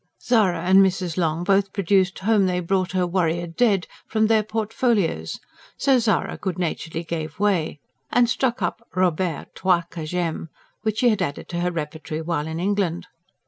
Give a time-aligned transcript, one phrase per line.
[0.19, 1.15] Zara and Mrs.
[1.15, 3.85] Long both produced HOME THEY BROUGHT HER WARRIOR DEAD!
[4.07, 5.39] from their portfolios;
[5.77, 7.79] so Zara good naturedly gave way
[8.11, 10.49] and struck up ROBERT, TOI QUE J'AIME!
[10.81, 13.05] which she had added to her repertory while in England.